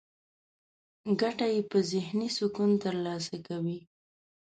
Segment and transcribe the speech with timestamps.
[1.21, 3.79] ګټه يې په ذهني سکون ترلاسه کوي.